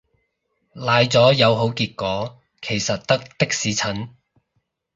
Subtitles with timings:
[0.73, 4.09] 奶咗有好結果其實得的士陳